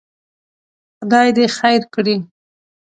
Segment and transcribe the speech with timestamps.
[0.97, 2.15] خدای دې خیر کړي.